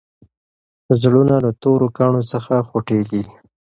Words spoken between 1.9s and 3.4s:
کاڼو څخه خوټېږي.